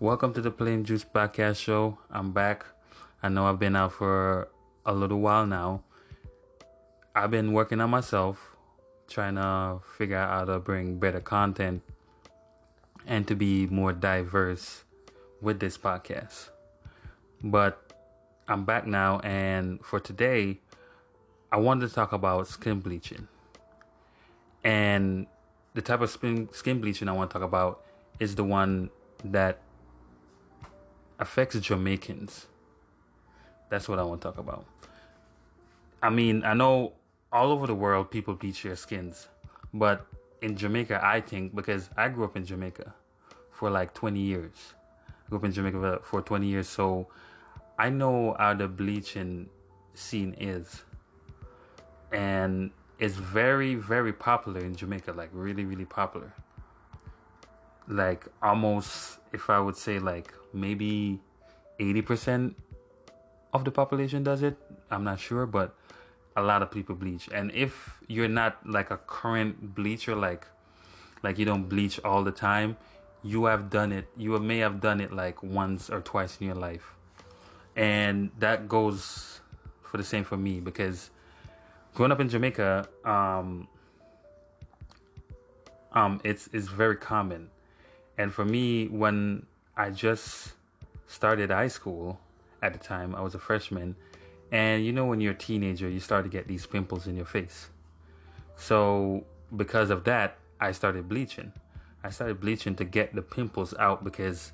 [0.00, 1.98] Welcome to the Plain Juice Podcast Show.
[2.08, 2.64] I'm back.
[3.20, 4.46] I know I've been out for
[4.86, 5.82] a little while now.
[7.16, 8.54] I've been working on myself,
[9.08, 11.82] trying to figure out how to bring better content
[13.08, 14.84] and to be more diverse
[15.40, 16.50] with this podcast.
[17.42, 17.92] But
[18.46, 20.60] I'm back now, and for today,
[21.50, 23.26] I wanted to talk about skin bleaching.
[24.62, 25.26] And
[25.74, 27.84] the type of skin, skin bleaching I want to talk about
[28.20, 28.90] is the one
[29.24, 29.58] that
[31.18, 32.46] affects Jamaicans.
[33.70, 34.64] That's what I want to talk about.
[36.02, 36.92] I mean, I know
[37.32, 39.28] all over the world people bleach their skins,
[39.74, 40.06] but
[40.40, 42.94] in Jamaica, I think because I grew up in Jamaica
[43.50, 44.74] for like 20 years.
[45.08, 47.08] I grew up in Jamaica for 20 years, so
[47.78, 49.48] I know how the bleaching
[49.94, 50.82] scene is.
[52.12, 56.32] And it's very, very popular in Jamaica, like really, really popular.
[57.86, 61.20] Like almost, if I would say, like maybe
[61.80, 62.54] 80%
[63.52, 64.56] of the population does it.
[64.90, 65.74] I'm not sure, but
[66.36, 67.28] a lot of people bleach.
[67.32, 70.46] And if you're not like a current bleacher, like
[71.22, 72.76] like you don't bleach all the time,
[73.22, 74.08] you have done it.
[74.16, 76.94] You may have done it like once or twice in your life,
[77.76, 79.40] and that goes
[79.82, 81.10] for the same for me because
[81.94, 83.66] growing up in Jamaica, um,
[85.92, 87.50] um, it's it's very common,
[88.18, 90.52] and for me when I just
[91.06, 92.20] started high school
[92.60, 93.94] at the time, I was a freshman,
[94.50, 97.24] and you know when you're a teenager, you start to get these pimples in your
[97.24, 97.68] face.
[98.56, 99.24] So
[99.56, 101.52] because of that, I started bleaching.
[102.02, 104.52] I started bleaching to get the pimples out because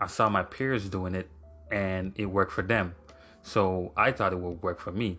[0.00, 1.28] I saw my peers doing it
[1.70, 2.94] and it worked for them.
[3.42, 5.18] So I thought it would work for me.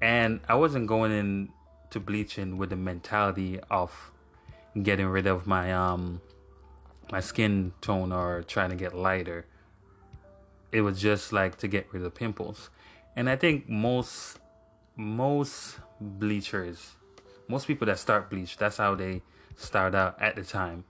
[0.00, 1.48] And I wasn't going in
[1.90, 4.12] to bleaching with the mentality of
[4.80, 6.20] getting rid of my um
[7.10, 9.46] my skin tone or trying to get lighter.
[10.72, 12.70] It was just like to get rid of pimples.
[13.16, 14.38] And I think most
[14.96, 16.92] most bleachers,
[17.48, 19.22] most people that start bleach, that's how they
[19.56, 20.84] start out at the time.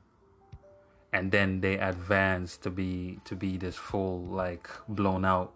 [1.12, 5.52] And then they advance to be to be this full like blown out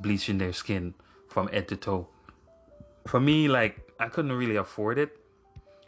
[0.00, 0.94] bleaching their skin
[1.28, 2.08] from head to toe.
[3.06, 5.16] For me, like I couldn't really afford it.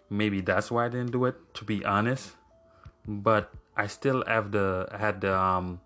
[0.08, 2.32] Maybe that's why I didn't do it, to be honest.
[3.06, 5.80] But I still have the had the um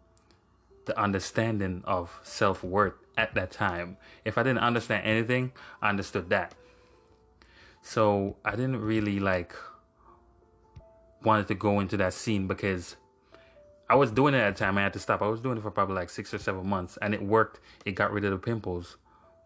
[0.86, 3.98] the understanding of self worth at that time.
[4.24, 6.56] If I didn't understand anything, I understood that.
[7.82, 9.54] So I didn't really like
[11.22, 12.96] wanted to go into that scene because
[13.88, 14.76] I was doing it at the time.
[14.76, 15.22] I had to stop.
[15.22, 17.60] I was doing it for probably like six or seven months, and it worked.
[17.84, 18.96] It got rid of the pimples,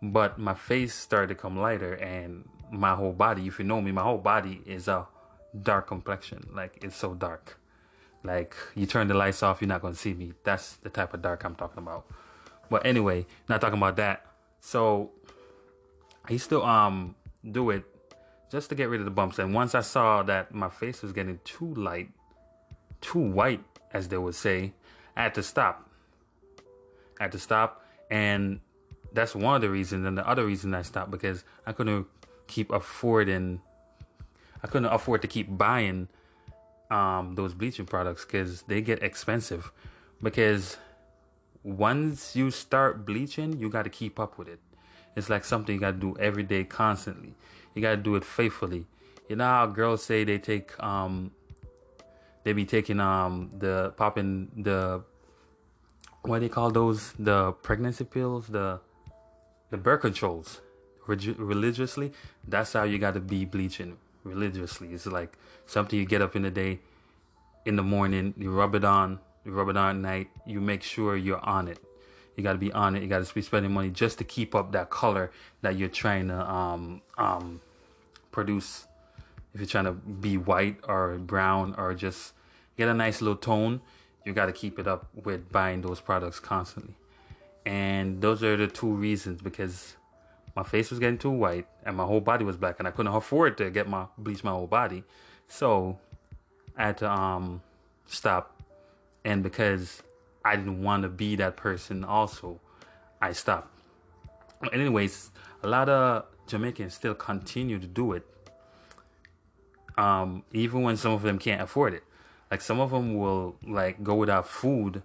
[0.01, 3.47] but my face started to come lighter, and my whole body.
[3.47, 5.07] If you know me, my whole body is a
[5.63, 6.49] dark complexion.
[6.51, 7.59] Like it's so dark.
[8.29, 10.35] Like you turn the lights off, you're not gonna see me.
[10.45, 12.05] That's the type of dark I'm talking about.
[12.69, 14.27] But anyway, not talking about that.
[14.61, 15.13] So
[16.29, 17.15] I used to um
[17.51, 17.85] do it
[18.53, 19.39] just to get rid of the bumps.
[19.39, 22.11] And once I saw that my face was getting too light,
[23.01, 24.75] too white, as they would say,
[25.17, 25.89] I had to stop.
[27.19, 28.61] I had to stop, and
[29.11, 30.05] that's one of the reasons.
[30.05, 32.07] And the other reason I stopped because I couldn't
[32.47, 33.63] keep affording.
[34.63, 36.09] I couldn't afford to keep buying
[36.91, 39.73] um, those bleaching products because they get expensive.
[40.23, 40.77] Because
[41.63, 44.61] once you start bleaching, you got to keep up with it.
[45.17, 47.35] It's like something you got to do every day, constantly.
[47.75, 48.87] You got to do it faithfully.
[49.29, 51.33] You know how girls say they take um,
[52.45, 55.03] they be taking um the popping the
[56.23, 58.81] what they call those the pregnancy pills the
[59.71, 60.61] the birth controls
[61.07, 62.13] religiously.
[62.47, 63.99] That's how you got to be bleaching
[64.29, 64.93] religiously.
[64.93, 66.81] It's like something you get up in the day,
[67.65, 70.83] in the morning, you rub it on, you rub it on at night, you make
[70.83, 71.79] sure you're on it.
[72.37, 73.03] You got to be on it.
[73.03, 76.29] You got to be spending money just to keep up that color that you're trying
[76.29, 77.61] to um, um,
[78.31, 78.87] produce.
[79.53, 82.35] If you're trying to be white or brown or just
[82.77, 83.81] get a nice little tone,
[84.25, 86.95] you got to keep it up with buying those products constantly.
[87.67, 89.97] And those are the two reasons because
[90.59, 93.15] my face was getting too white and my whole body was black and I couldn't
[93.15, 95.05] afford to get my bleach my whole body.
[95.47, 96.01] So
[96.77, 97.63] I had to um
[98.07, 98.61] stop
[99.25, 100.03] and because
[100.45, 102.59] I didn't want to be that person also
[103.23, 103.73] I stopped.
[104.73, 105.31] Anyways,
[105.63, 108.27] a lot of Jamaicans still continue to do it.
[109.97, 112.03] Um, even when some of them can't afford it.
[112.51, 115.03] Like some of them will like go without food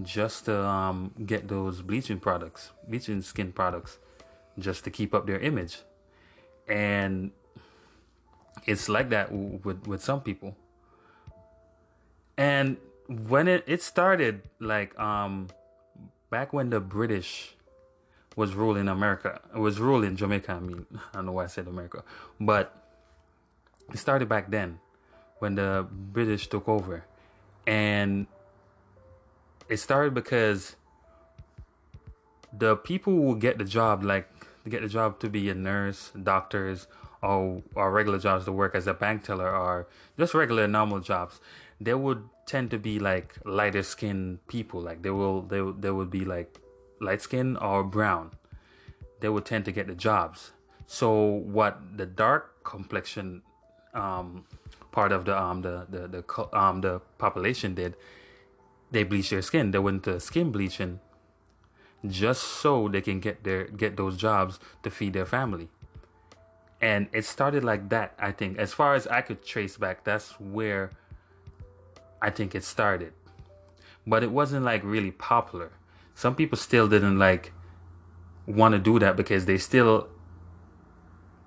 [0.00, 3.98] just to um, get those bleaching products, bleaching skin products
[4.58, 5.78] just to keep up their image.
[6.68, 7.32] And
[8.66, 10.56] it's like that with with some people.
[12.36, 12.76] And
[13.08, 15.48] when it it started like um
[16.30, 17.54] back when the British
[18.36, 20.52] was ruling America, was ruling Jamaica.
[20.52, 22.02] I mean, I don't know why I said America,
[22.40, 22.74] but
[23.92, 24.78] it started back then
[25.38, 27.04] when the British took over,
[27.66, 28.26] and
[29.68, 30.76] it started because
[32.52, 34.28] the people who get the job, like
[34.68, 36.86] get the job to be a nurse, doctors,
[37.22, 39.88] or or regular jobs to work as a bank teller, or
[40.18, 41.40] just regular normal jobs,
[41.80, 44.80] they would tend to be like lighter skinned people.
[44.80, 46.58] Like they will they they would be like
[47.00, 48.32] light skin or brown.
[49.20, 50.52] They would tend to get the jobs.
[50.86, 53.42] So what the dark complexion
[53.94, 54.44] um,
[54.90, 57.96] part of the um the the the um the population did,
[58.90, 59.70] they bleached their skin.
[59.70, 61.00] They went to skin bleaching
[62.06, 65.68] just so they can get their get those jobs to feed their family.
[66.80, 68.58] And it started like that, I think.
[68.58, 70.90] As far as I could trace back, that's where
[72.20, 73.12] I think it started.
[74.04, 75.70] But it wasn't like really popular.
[76.14, 77.52] Some people still didn't like
[78.46, 80.08] want to do that because they still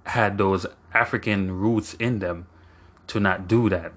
[0.06, 2.48] had those African roots in them
[3.08, 3.92] to not do that.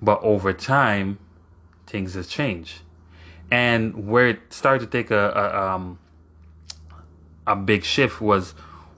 [0.00, 1.18] But over time,
[1.86, 2.80] things have changed
[3.50, 5.98] and where it started to take a, a um
[7.46, 8.54] a big shift was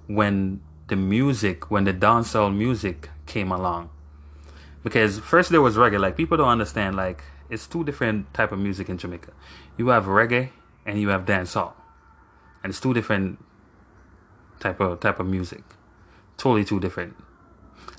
[0.06, 3.90] when the music when the dancehall music came along.
[4.82, 8.58] Because first there was reggae like people don't understand like it's two different type of
[8.58, 9.32] music in jamaica.
[9.76, 10.50] You have reggae
[10.86, 11.74] and you have dancehall.
[12.62, 13.44] And it's two different
[14.60, 15.62] type of type of music.
[16.38, 17.16] Totally two different.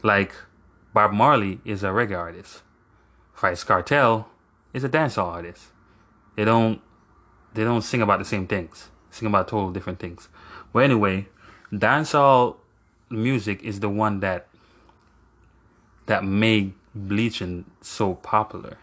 [0.01, 0.33] Like
[0.93, 2.63] bob marley is a reggae artist.
[3.37, 4.25] Vybz Kartel
[4.73, 5.67] is a dancehall artist
[6.35, 6.81] they don't
[7.53, 8.89] they don't sing about the same things.
[9.09, 10.29] They sing about total different things.
[10.71, 11.27] But anyway,
[11.71, 12.57] dancehall
[13.09, 14.47] music is the one that
[16.05, 18.77] that made bleaching so popular.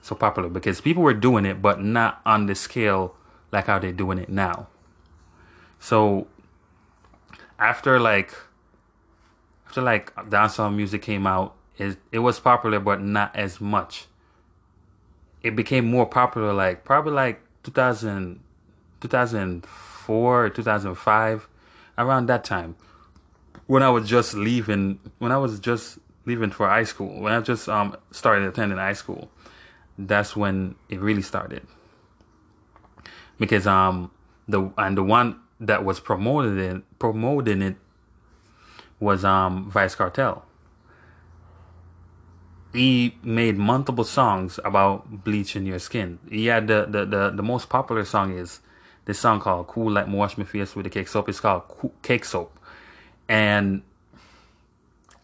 [0.00, 3.14] So popular because people were doing it but not on the scale
[3.52, 4.66] like how they're doing it now.
[5.78, 6.26] So
[7.58, 8.34] after like
[9.66, 14.06] after like dancehall music came out, it it was popular but not as much
[15.42, 18.40] it became more popular like probably like 2000
[19.00, 21.48] 2004 or 2005
[21.98, 22.76] around that time.
[23.66, 27.40] When i was just leaving when i was just leaving for high school when i
[27.40, 29.30] just um started attending high school
[29.98, 31.66] that's when it really started.
[33.38, 34.10] Because um
[34.48, 37.76] the and the one that was promoted it promoting it
[39.00, 40.44] was um Vybz Kartel
[42.72, 46.18] he made multiple songs about bleaching your skin.
[46.30, 48.60] He had the, the, the, the most popular song is
[49.04, 51.28] this song called Cool Like Me Wash Me Face with the Cake Soap.
[51.28, 51.62] It's called
[52.02, 52.58] Cake Soap.
[53.28, 53.82] And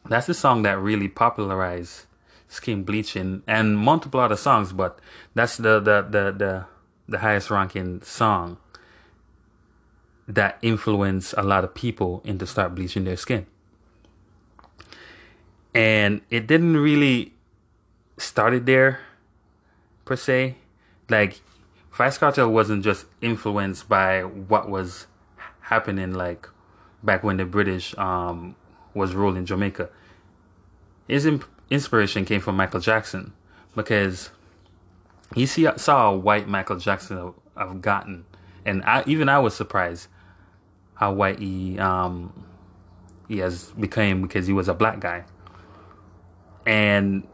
[0.09, 2.05] that's the song that really popularized
[2.49, 4.99] skin bleaching and multiple other songs, but
[5.35, 6.67] that's the the the the,
[7.09, 8.57] the highest ranking song
[10.27, 13.47] that influenced a lot of people into start bleaching their skin.
[15.75, 17.35] And it didn't really
[18.19, 19.01] started there
[20.05, 20.57] per se.
[21.09, 21.41] Like
[21.93, 25.07] Vybz Kartel wasn't just influenced by what was
[25.63, 26.49] happening like
[27.03, 28.57] back when the British um,
[28.95, 29.89] was ruling Jamaica.
[31.07, 33.33] His imp- inspiration came from Michael Jackson
[33.75, 34.31] because
[35.35, 38.25] he see, saw white Michael Jackson have gotten,
[38.65, 40.09] and I, even I was surprised
[40.95, 42.45] how white he um,
[43.29, 45.25] he has became because he was a black guy,
[46.67, 47.27] and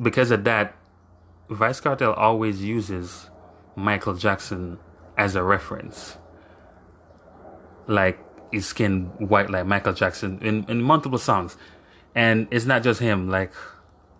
[0.00, 0.74] because of that,
[1.48, 3.28] Vybz Kartel always uses
[3.76, 4.78] Michael Jackson
[5.16, 6.16] as a reference.
[7.86, 8.18] Like
[8.52, 11.56] his skin white like Michael Jackson in, in multiple songs.
[12.14, 13.52] And it's not just him, like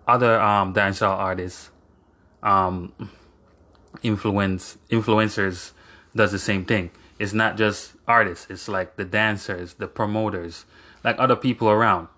[0.07, 1.71] other um dancehall artists,
[2.43, 2.93] um
[4.03, 5.73] influence influencers
[6.15, 6.91] does the same thing.
[7.19, 10.65] It's not just artists, it's like the dancers, the promoters,
[11.05, 12.09] like other people around.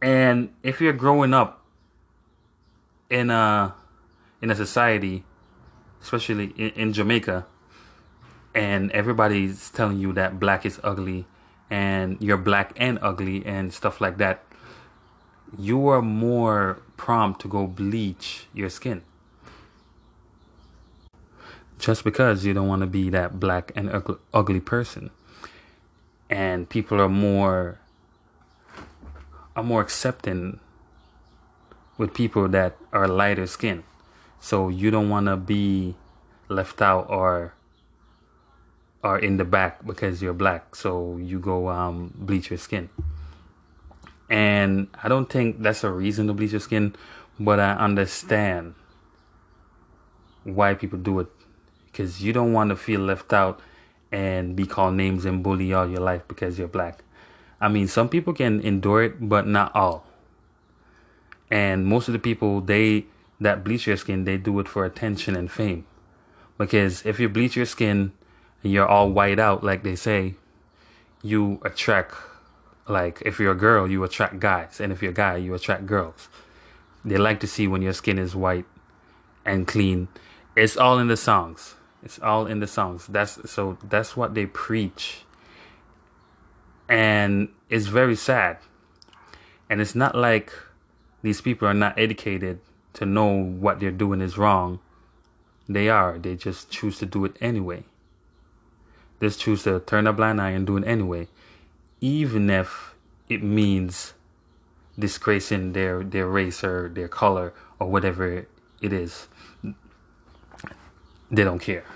[0.00, 1.63] And if you're growing up
[3.10, 3.74] in a
[4.40, 5.24] in a society,
[6.02, 7.46] especially in, in Jamaica,
[8.54, 11.26] and everybody's telling you that black is ugly
[11.70, 14.44] and you're black and ugly and stuff like that,
[15.58, 19.02] you are more prompt to go bleach your skin.
[21.78, 25.10] Just because you don't want to be that black and ugly, ugly person.
[26.30, 27.78] And people are more
[29.56, 30.58] are more accepting
[31.96, 33.84] with people that are lighter skin.
[34.40, 35.94] So you don't want to be
[36.48, 37.54] left out or
[39.02, 40.74] or in the back because you're black.
[40.74, 42.88] So you go um, bleach your skin.
[44.30, 46.96] And I don't think that's a reason to bleach your skin,
[47.38, 48.74] but I understand
[50.42, 51.28] why people do it
[51.92, 53.60] because you don't want to feel left out
[54.10, 57.04] and be called names and bully all your life because you're black.
[57.60, 60.06] I mean, some people can endure it, but not all.
[61.50, 63.06] And most of the people they
[63.40, 65.86] that bleach your skin, they do it for attention and fame.
[66.56, 68.12] Because if you bleach your skin
[68.62, 70.34] and you're all white out, like they say,
[71.22, 72.14] you attract
[72.88, 75.86] like if you're a girl, you attract guys, and if you're a guy, you attract
[75.86, 76.28] girls.
[77.04, 78.66] They like to see when your skin is white
[79.44, 80.08] and clean.
[80.56, 81.74] It's all in the songs.
[82.02, 83.06] It's all in the songs.
[83.06, 85.24] That's so that's what they preach.
[86.88, 88.58] And it's very sad.
[89.70, 90.52] And it's not like
[91.24, 92.60] these people are not educated
[92.92, 94.78] to know what they're doing is wrong.
[95.66, 96.18] They are.
[96.18, 97.84] They just choose to do it anyway.
[99.18, 101.28] They just choose to turn a blind eye and do it anyway.
[102.02, 102.94] Even if
[103.30, 104.12] it means
[104.98, 108.46] disgracing their, their race or their color or whatever
[108.82, 109.26] it is.
[111.30, 111.86] They don't care.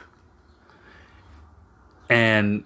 [2.08, 2.64] And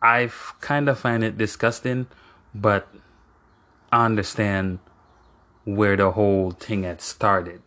[0.00, 0.30] I
[0.62, 2.06] kind of find it disgusting,
[2.54, 2.88] but
[3.92, 4.78] I understand
[5.64, 7.62] where the whole thing had started.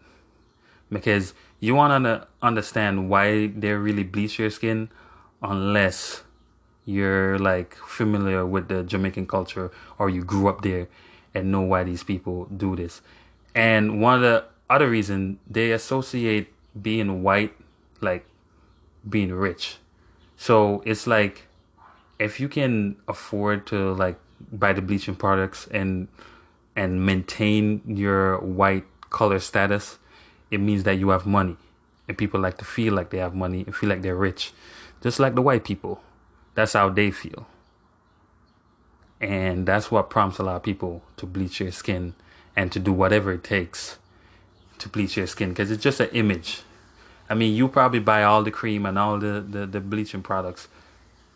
[0.89, 4.89] Because you want to understand why they really bleach your skin
[5.42, 6.24] unless
[6.86, 10.88] you're like familiar with the Jamaican culture or you grew up there
[11.34, 13.01] and know why these people do this.
[13.54, 17.54] And one of the other reason they associate being white
[18.01, 18.25] like
[19.08, 19.77] being rich.
[20.38, 21.48] So it's like
[22.20, 24.20] if you can afford to like
[24.51, 26.08] buy the bleaching products and
[26.77, 29.98] and maintain your white color status,
[30.51, 31.57] it means that you have money.
[32.07, 34.53] And people like to feel like they have money and feel like they're rich.
[35.01, 36.01] Just like the white people.
[36.53, 37.48] That's how they feel.
[39.19, 42.13] And that's what prompts a lot of people to bleach your skin
[42.55, 43.98] and to do whatever it takes
[44.77, 46.62] to bleach your skin because it's just an image.
[47.27, 50.67] I mean, you probably buy all the cream and all the, the, the bleaching products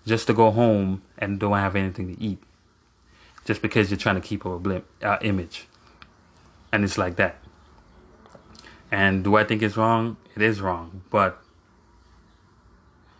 [0.05, 2.37] just to go home and don't have anything to eat
[3.51, 5.67] just because you're trying to keep a blimp, uh, image.
[6.71, 7.35] And it's like that.
[8.89, 10.15] And do I think it's wrong?
[10.37, 11.01] It is wrong.
[11.09, 11.37] But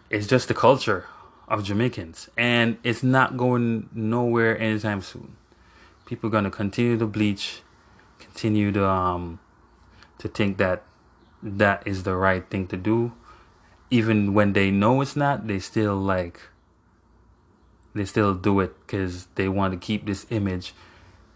[0.10, 1.08] it's just the culture
[1.50, 2.30] of Jamaicans.
[2.38, 5.36] And it's not going nowhere anytime soon.
[6.06, 7.62] People are going to continue to bleach,
[8.18, 9.40] continue to um
[10.20, 10.84] to think that
[11.44, 13.12] that is the right thing to do.
[13.90, 16.40] Even when they know it's not, they still like
[17.94, 20.74] they still do it because they want to keep this image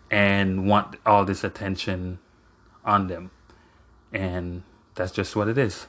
[0.09, 2.19] and want all this attention
[2.83, 3.31] on them.
[4.13, 5.87] And that's just what it is.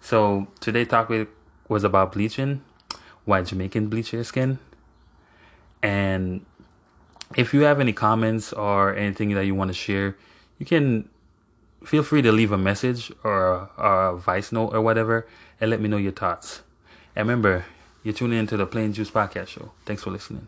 [0.00, 1.28] So today's topic
[1.68, 2.62] was about bleaching,
[3.24, 4.58] why Jamaican bleach their skin.
[5.82, 6.44] And
[7.36, 10.16] if you have any comments or anything that you want to share,
[10.58, 11.08] you can
[11.84, 15.26] feel free to leave a message or a, a voice note or whatever
[15.60, 16.62] and let me know your thoughts.
[17.16, 17.64] And remember,
[18.04, 19.72] you're tuning into the Plain Juice Podcast Show.
[19.86, 20.46] Thanks for listening.